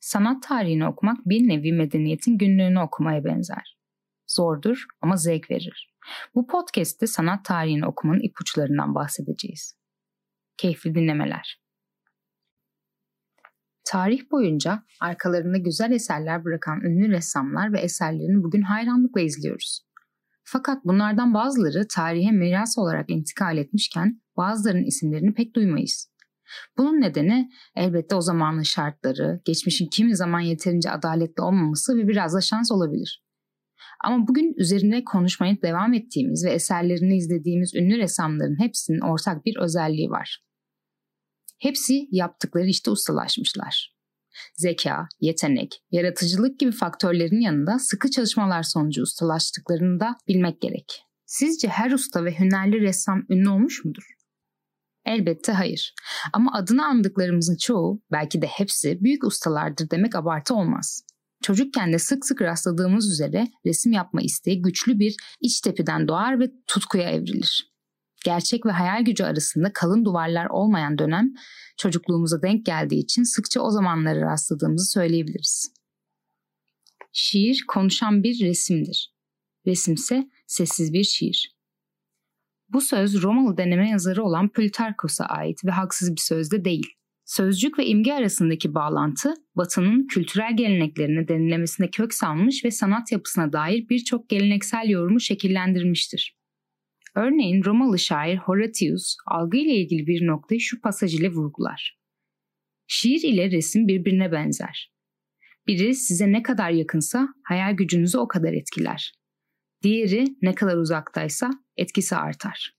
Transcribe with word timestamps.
Sanat 0.00 0.42
tarihini 0.42 0.86
okumak 0.86 1.18
bir 1.26 1.48
nevi 1.48 1.72
medeniyetin 1.72 2.38
günlüğünü 2.38 2.80
okumaya 2.80 3.24
benzer. 3.24 3.78
Zordur 4.26 4.84
ama 5.00 5.16
zevk 5.16 5.50
verir. 5.50 5.94
Bu 6.34 6.46
podcast'te 6.46 7.06
sanat 7.06 7.44
tarihini 7.44 7.86
okumanın 7.86 8.20
ipuçlarından 8.20 8.94
bahsedeceğiz. 8.94 9.78
Keyifli 10.56 10.94
dinlemeler. 10.94 11.62
Tarih 13.84 14.30
boyunca 14.30 14.82
arkalarında 15.00 15.58
güzel 15.58 15.90
eserler 15.90 16.44
bırakan 16.44 16.80
ünlü 16.80 17.10
ressamlar 17.10 17.72
ve 17.72 17.80
eserlerini 17.80 18.42
bugün 18.42 18.62
hayranlıkla 18.62 19.20
izliyoruz. 19.20 19.84
Fakat 20.44 20.84
bunlardan 20.84 21.34
bazıları 21.34 21.88
tarihe 21.88 22.30
miras 22.30 22.78
olarak 22.78 23.10
intikal 23.10 23.58
etmişken 23.58 24.20
bazılarının 24.36 24.84
isimlerini 24.84 25.34
pek 25.34 25.56
duymayız. 25.56 26.14
Bunun 26.78 27.00
nedeni 27.00 27.50
elbette 27.76 28.14
o 28.14 28.20
zamanın 28.20 28.62
şartları, 28.62 29.40
geçmişin 29.44 29.86
kimi 29.86 30.16
zaman 30.16 30.40
yeterince 30.40 30.90
adaletli 30.90 31.42
olmaması 31.42 31.96
ve 31.96 32.08
biraz 32.08 32.34
da 32.34 32.40
şans 32.40 32.72
olabilir. 32.72 33.24
Ama 34.04 34.28
bugün 34.28 34.54
üzerine 34.56 35.04
konuşmaya 35.04 35.62
devam 35.62 35.94
ettiğimiz 35.94 36.44
ve 36.44 36.50
eserlerini 36.50 37.16
izlediğimiz 37.16 37.74
ünlü 37.74 37.98
ressamların 37.98 38.60
hepsinin 38.60 39.00
ortak 39.00 39.44
bir 39.44 39.56
özelliği 39.56 40.10
var. 40.10 40.44
Hepsi 41.58 42.08
yaptıkları 42.10 42.66
işte 42.66 42.90
ustalaşmışlar. 42.90 43.93
Zeka, 44.56 45.08
yetenek, 45.20 45.82
yaratıcılık 45.90 46.58
gibi 46.58 46.72
faktörlerin 46.72 47.40
yanında 47.40 47.78
sıkı 47.78 48.10
çalışmalar 48.10 48.62
sonucu 48.62 49.02
ustalaştıklarını 49.02 50.00
da 50.00 50.16
bilmek 50.28 50.60
gerek. 50.60 51.02
Sizce 51.26 51.68
her 51.68 51.90
usta 51.90 52.24
ve 52.24 52.38
hünerli 52.38 52.80
ressam 52.80 53.22
ünlü 53.30 53.48
olmuş 53.48 53.84
mudur? 53.84 54.14
Elbette 55.06 55.52
hayır. 55.52 55.94
Ama 56.32 56.52
adını 56.54 56.86
andıklarımızın 56.86 57.56
çoğu, 57.56 58.02
belki 58.12 58.42
de 58.42 58.46
hepsi 58.46 58.98
büyük 59.00 59.24
ustalardır 59.24 59.90
demek 59.90 60.16
abartı 60.16 60.54
olmaz. 60.54 61.02
Çocukken 61.42 61.92
de 61.92 61.98
sık 61.98 62.26
sık 62.26 62.42
rastladığımız 62.42 63.12
üzere 63.12 63.46
resim 63.66 63.92
yapma 63.92 64.22
isteği 64.22 64.62
güçlü 64.62 64.98
bir 64.98 65.16
iç 65.40 65.60
tepiden 65.60 66.08
doğar 66.08 66.40
ve 66.40 66.44
tutkuya 66.66 67.10
evrilir 67.10 67.73
gerçek 68.24 68.66
ve 68.66 68.70
hayal 68.70 69.04
gücü 69.04 69.24
arasında 69.24 69.72
kalın 69.72 70.04
duvarlar 70.04 70.46
olmayan 70.46 70.98
dönem 70.98 71.34
çocukluğumuza 71.76 72.42
denk 72.42 72.66
geldiği 72.66 73.00
için 73.00 73.22
sıkça 73.22 73.60
o 73.60 73.70
zamanları 73.70 74.20
rastladığımızı 74.20 74.92
söyleyebiliriz. 74.92 75.74
Şiir 77.12 77.64
konuşan 77.68 78.22
bir 78.22 78.40
resimdir. 78.40 79.14
Resimse 79.66 80.28
sessiz 80.46 80.92
bir 80.92 81.04
şiir. 81.04 81.54
Bu 82.68 82.80
söz 82.80 83.22
Romalı 83.22 83.56
deneme 83.56 83.90
yazarı 83.90 84.22
olan 84.24 84.48
Plutarkos'a 84.48 85.24
ait 85.24 85.64
ve 85.64 85.70
haksız 85.70 86.12
bir 86.12 86.20
söz 86.20 86.50
de 86.50 86.64
değil. 86.64 86.86
Sözcük 87.24 87.78
ve 87.78 87.86
imge 87.86 88.12
arasındaki 88.12 88.74
bağlantı, 88.74 89.34
Batı'nın 89.54 90.06
kültürel 90.06 90.56
geleneklerini 90.56 91.28
denilemesine 91.28 91.90
kök 91.90 92.14
salmış 92.14 92.64
ve 92.64 92.70
sanat 92.70 93.12
yapısına 93.12 93.52
dair 93.52 93.88
birçok 93.88 94.28
geleneksel 94.28 94.88
yorumu 94.88 95.20
şekillendirmiştir. 95.20 96.43
Örneğin 97.14 97.64
Romalı 97.64 97.98
şair 97.98 98.36
Horatius 98.36 99.16
algı 99.26 99.56
ile 99.56 99.74
ilgili 99.74 100.06
bir 100.06 100.26
noktayı 100.26 100.60
şu 100.60 100.80
pasaj 100.80 101.14
ile 101.14 101.28
vurgular. 101.28 101.98
Şiir 102.86 103.22
ile 103.22 103.50
resim 103.50 103.88
birbirine 103.88 104.32
benzer. 104.32 104.92
Biri 105.66 105.94
size 105.94 106.32
ne 106.32 106.42
kadar 106.42 106.70
yakınsa 106.70 107.28
hayal 107.42 107.72
gücünüzü 107.72 108.18
o 108.18 108.28
kadar 108.28 108.52
etkiler. 108.52 109.12
Diğeri 109.82 110.24
ne 110.42 110.54
kadar 110.54 110.76
uzaktaysa 110.76 111.50
etkisi 111.76 112.16
artar. 112.16 112.76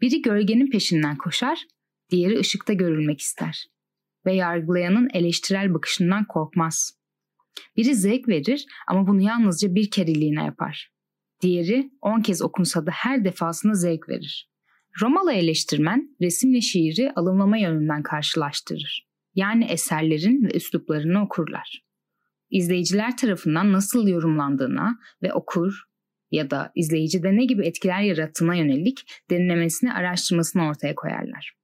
Biri 0.00 0.22
gölgenin 0.22 0.70
peşinden 0.70 1.16
koşar, 1.16 1.66
diğeri 2.10 2.38
ışıkta 2.38 2.72
görülmek 2.72 3.20
ister. 3.20 3.66
Ve 4.26 4.34
yargılayanın 4.34 5.08
eleştirel 5.14 5.74
bakışından 5.74 6.24
korkmaz. 6.24 6.98
Biri 7.76 7.94
zevk 7.94 8.28
verir 8.28 8.66
ama 8.88 9.06
bunu 9.06 9.20
yalnızca 9.20 9.74
bir 9.74 9.90
kereliğine 9.90 10.44
yapar. 10.44 10.90
Diğeri 11.42 11.90
10 12.02 12.20
kez 12.20 12.42
okunsa 12.42 12.86
da 12.86 12.90
her 12.90 13.24
defasında 13.24 13.74
zevk 13.74 14.08
verir. 14.08 14.50
Romalı 15.02 15.32
eleştirmen 15.32 16.16
resimle 16.20 16.60
şiiri 16.60 17.12
alımlama 17.16 17.58
yönünden 17.58 18.02
karşılaştırır. 18.02 19.08
Yani 19.34 19.64
eserlerin 19.64 20.44
ve 20.44 20.56
üsluplarını 20.56 21.22
okurlar. 21.22 21.82
İzleyiciler 22.50 23.16
tarafından 23.16 23.72
nasıl 23.72 24.08
yorumlandığına 24.08 24.98
ve 25.22 25.32
okur 25.32 25.82
ya 26.30 26.50
da 26.50 26.72
izleyicide 26.74 27.36
ne 27.36 27.44
gibi 27.44 27.66
etkiler 27.66 28.00
yarattığına 28.00 28.54
yönelik 28.54 28.98
derinlemesine 29.30 29.92
araştırmasını 29.92 30.66
ortaya 30.66 30.94
koyarlar. 30.94 31.61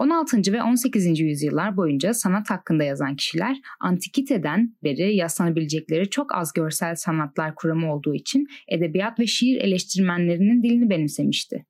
16. 0.00 0.52
ve 0.52 0.62
18. 0.62 1.20
yüzyıllar 1.20 1.76
boyunca 1.76 2.14
sanat 2.14 2.50
hakkında 2.50 2.84
yazan 2.84 3.16
kişiler 3.16 3.56
antikiteden 3.80 4.76
beri 4.84 5.16
yaslanabilecekleri 5.16 6.10
çok 6.10 6.34
az 6.34 6.52
görsel 6.52 6.94
sanatlar 6.94 7.54
kuramı 7.54 7.94
olduğu 7.94 8.14
için 8.14 8.46
edebiyat 8.68 9.18
ve 9.18 9.26
şiir 9.26 9.60
eleştirmenlerinin 9.60 10.62
dilini 10.62 10.90
benimsemişti. 10.90 11.66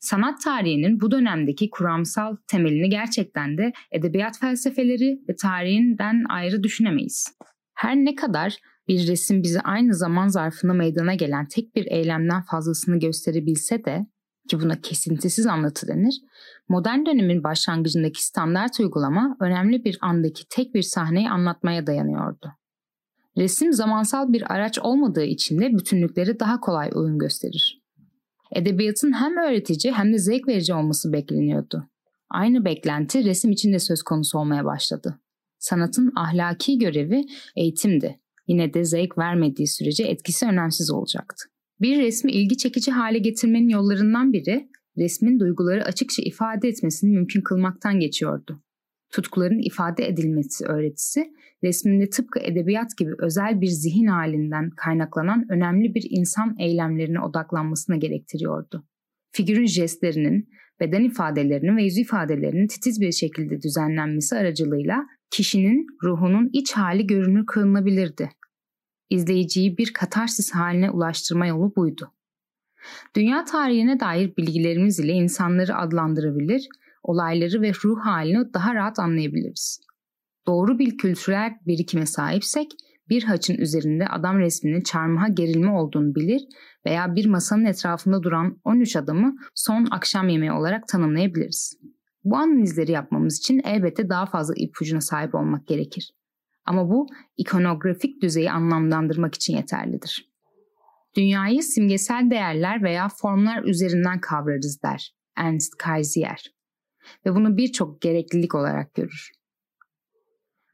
Sanat 0.00 0.42
tarihinin 0.44 1.00
bu 1.00 1.10
dönemdeki 1.10 1.70
kuramsal 1.70 2.36
temelini 2.46 2.88
gerçekten 2.88 3.58
de 3.58 3.72
edebiyat 3.92 4.38
felsefeleri 4.40 5.18
ve 5.28 5.36
tarihinden 5.36 6.24
ayrı 6.28 6.62
düşünemeyiz. 6.62 7.26
Her 7.74 7.96
ne 7.96 8.14
kadar 8.14 8.56
bir 8.88 9.08
resim 9.08 9.42
bize 9.42 9.60
aynı 9.60 9.94
zaman 9.94 10.28
zarfında 10.28 10.72
meydana 10.72 11.14
gelen 11.14 11.48
tek 11.48 11.76
bir 11.76 11.86
eylemden 11.86 12.42
fazlasını 12.42 12.98
gösterebilse 12.98 13.84
de 13.84 14.06
ki 14.48 14.60
buna 14.60 14.80
kesintisiz 14.80 15.46
anlatı 15.46 15.88
denir, 15.88 16.14
modern 16.68 17.06
dönemin 17.06 17.44
başlangıcındaki 17.44 18.24
standart 18.24 18.80
uygulama 18.80 19.36
önemli 19.40 19.84
bir 19.84 19.98
andaki 20.00 20.44
tek 20.48 20.74
bir 20.74 20.82
sahneyi 20.82 21.30
anlatmaya 21.30 21.86
dayanıyordu. 21.86 22.52
Resim 23.38 23.72
zamansal 23.72 24.32
bir 24.32 24.52
araç 24.54 24.78
olmadığı 24.78 25.24
için 25.24 25.60
de 25.60 25.72
bütünlükleri 25.72 26.40
daha 26.40 26.60
kolay 26.60 26.90
uyum 26.94 27.18
gösterir. 27.18 27.82
Edebiyatın 28.52 29.12
hem 29.12 29.36
öğretici 29.36 29.92
hem 29.92 30.12
de 30.12 30.18
zevk 30.18 30.48
verici 30.48 30.74
olması 30.74 31.12
bekleniyordu. 31.12 31.88
Aynı 32.30 32.64
beklenti 32.64 33.24
resim 33.24 33.50
için 33.50 33.72
de 33.72 33.78
söz 33.78 34.02
konusu 34.02 34.38
olmaya 34.38 34.64
başladı. 34.64 35.20
Sanatın 35.58 36.12
ahlaki 36.16 36.78
görevi 36.78 37.24
eğitimdi. 37.56 38.20
Yine 38.46 38.74
de 38.74 38.84
zevk 38.84 39.18
vermediği 39.18 39.68
sürece 39.68 40.04
etkisi 40.04 40.46
önemsiz 40.46 40.90
olacaktı. 40.90 41.51
Bir 41.82 41.98
resmi 41.98 42.32
ilgi 42.32 42.56
çekici 42.56 42.92
hale 42.92 43.18
getirmenin 43.18 43.68
yollarından 43.68 44.32
biri 44.32 44.68
resmin 44.98 45.40
duyguları 45.40 45.84
açıkça 45.84 46.22
ifade 46.22 46.68
etmesini 46.68 47.10
mümkün 47.10 47.40
kılmaktan 47.40 48.00
geçiyordu. 48.00 48.62
Tutkuların 49.12 49.58
ifade 49.58 50.08
edilmesi 50.08 50.64
öğretisi 50.64 51.32
resminde 51.64 52.10
tıpkı 52.10 52.40
edebiyat 52.40 52.96
gibi 52.98 53.10
özel 53.18 53.60
bir 53.60 53.66
zihin 53.66 54.06
halinden 54.06 54.70
kaynaklanan 54.70 55.46
önemli 55.48 55.94
bir 55.94 56.06
insan 56.10 56.56
eylemlerine 56.58 57.20
odaklanmasına 57.20 57.96
gerektiriyordu. 57.96 58.84
Figürün 59.32 59.66
jestlerinin, 59.66 60.48
beden 60.80 61.04
ifadelerinin 61.04 61.76
ve 61.76 61.82
yüz 61.84 61.98
ifadelerinin 61.98 62.66
titiz 62.66 63.00
bir 63.00 63.12
şekilde 63.12 63.62
düzenlenmesi 63.62 64.36
aracılığıyla 64.36 65.06
kişinin 65.30 65.86
ruhunun 66.04 66.50
iç 66.52 66.72
hali 66.72 67.06
görünür 67.06 67.46
kılınabilirdi 67.46 68.28
izleyiciyi 69.14 69.78
bir 69.78 69.92
katarsis 69.92 70.54
haline 70.54 70.90
ulaştırma 70.90 71.46
yolu 71.46 71.76
buydu. 71.76 72.12
Dünya 73.16 73.44
tarihine 73.44 74.00
dair 74.00 74.36
bilgilerimiz 74.36 75.00
ile 75.00 75.12
insanları 75.12 75.76
adlandırabilir, 75.76 76.68
olayları 77.02 77.62
ve 77.62 77.72
ruh 77.84 78.00
halini 78.00 78.54
daha 78.54 78.74
rahat 78.74 78.98
anlayabiliriz. 78.98 79.80
Doğru 80.46 80.78
bir 80.78 80.98
kültürel 80.98 81.52
birikime 81.66 82.06
sahipsek 82.06 82.70
bir 83.08 83.22
haçın 83.22 83.54
üzerinde 83.54 84.06
adam 84.06 84.38
resminin 84.38 84.80
çarmıha 84.80 85.28
gerilme 85.28 85.70
olduğunu 85.70 86.14
bilir 86.14 86.42
veya 86.86 87.14
bir 87.14 87.26
masanın 87.26 87.64
etrafında 87.64 88.22
duran 88.22 88.60
13 88.64 88.96
adamı 88.96 89.34
son 89.54 89.86
akşam 89.90 90.28
yemeği 90.28 90.52
olarak 90.52 90.88
tanımlayabiliriz. 90.88 91.78
Bu 92.24 92.36
analizleri 92.36 92.92
yapmamız 92.92 93.38
için 93.38 93.60
elbette 93.64 94.08
daha 94.08 94.26
fazla 94.26 94.54
ipucuna 94.56 95.00
sahip 95.00 95.34
olmak 95.34 95.66
gerekir. 95.66 96.12
Ama 96.64 96.90
bu 96.90 97.06
ikonografik 97.36 98.22
düzeyi 98.22 98.50
anlamlandırmak 98.50 99.34
için 99.34 99.56
yeterlidir. 99.56 100.32
Dünyayı 101.16 101.62
simgesel 101.62 102.30
değerler 102.30 102.82
veya 102.82 103.08
formlar 103.08 103.62
üzerinden 103.64 104.20
kavrarız 104.20 104.82
der 104.82 105.14
Ernst 105.36 105.76
Kayzier 105.78 106.54
ve 107.26 107.34
bunu 107.34 107.56
birçok 107.56 108.00
gereklilik 108.00 108.54
olarak 108.54 108.94
görür. 108.94 109.32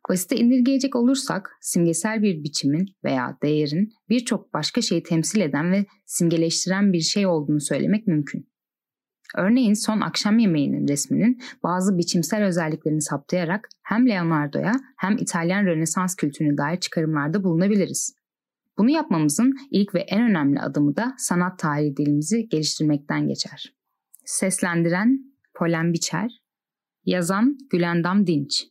Basite 0.08 0.36
indirgeyecek 0.36 0.96
olursak 0.96 1.50
simgesel 1.60 2.22
bir 2.22 2.44
biçimin 2.44 2.86
veya 3.04 3.38
değerin 3.42 3.92
birçok 4.08 4.54
başka 4.54 4.82
şeyi 4.82 5.02
temsil 5.02 5.40
eden 5.40 5.72
ve 5.72 5.86
simgeleştiren 6.06 6.92
bir 6.92 7.00
şey 7.00 7.26
olduğunu 7.26 7.60
söylemek 7.60 8.06
mümkün. 8.06 8.48
Örneğin 9.36 9.74
son 9.74 10.00
akşam 10.00 10.38
yemeğinin 10.38 10.88
resminin 10.88 11.42
bazı 11.62 11.98
biçimsel 11.98 12.44
özelliklerini 12.44 13.02
saptayarak 13.02 13.68
hem 13.82 14.08
Leonardo'ya 14.08 14.72
hem 14.96 15.16
İtalyan 15.16 15.64
Rönesans 15.64 16.16
kültürüne 16.16 16.58
dair 16.58 16.80
çıkarımlarda 16.80 17.44
bulunabiliriz. 17.44 18.14
Bunu 18.78 18.90
yapmamızın 18.90 19.56
ilk 19.70 19.94
ve 19.94 20.00
en 20.00 20.22
önemli 20.22 20.60
adımı 20.60 20.96
da 20.96 21.14
sanat 21.18 21.58
tarihi 21.58 21.96
dilimizi 21.96 22.48
geliştirmekten 22.48 23.28
geçer. 23.28 23.74
Seslendiren 24.24 25.18
Polen 25.54 25.92
Biçer 25.92 26.42
Yazan 27.04 27.58
Gülendam 27.70 28.26
Dinç 28.26 28.64